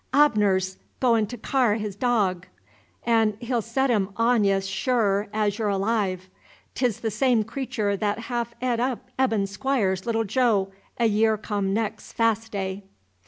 [0.15, 2.47] "Ahbner 's go'n' to car' his dog,
[3.05, 6.27] 'n' he'll set him on ye'z sure 'z y' 'r' alive.
[6.73, 11.71] 'T's the same cretur that haaf eat up Eben Squires's little Jo, a year come
[11.71, 12.81] nex' Faast day."